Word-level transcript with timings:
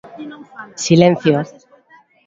Silencio. 0.85 1.35